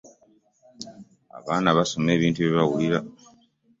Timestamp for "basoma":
1.77-2.09